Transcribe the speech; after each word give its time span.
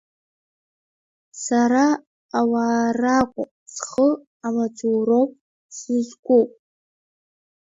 Сара 1.43 1.87
ауаа 2.39 2.87
ракәым, 3.01 3.49
схы 3.75 4.09
амаҵуроуп 4.47 5.31
сзызку. 5.75 6.43